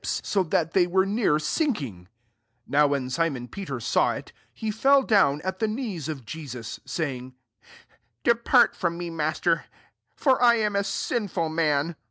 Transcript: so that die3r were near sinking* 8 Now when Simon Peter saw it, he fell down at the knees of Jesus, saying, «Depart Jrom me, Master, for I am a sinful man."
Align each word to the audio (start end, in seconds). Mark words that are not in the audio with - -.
so 0.03 0.41
that 0.41 0.73
die3r 0.73 0.87
were 0.87 1.05
near 1.05 1.37
sinking* 1.37 2.07
8 2.65 2.69
Now 2.71 2.87
when 2.87 3.07
Simon 3.11 3.47
Peter 3.47 3.79
saw 3.79 4.13
it, 4.13 4.33
he 4.51 4.71
fell 4.71 5.03
down 5.03 5.41
at 5.43 5.59
the 5.59 5.67
knees 5.67 6.09
of 6.09 6.25
Jesus, 6.25 6.79
saying, 6.85 7.35
«Depart 8.23 8.73
Jrom 8.73 8.97
me, 8.97 9.11
Master, 9.11 9.65
for 10.15 10.41
I 10.41 10.55
am 10.55 10.75
a 10.75 10.83
sinful 10.83 11.49
man." 11.49 11.95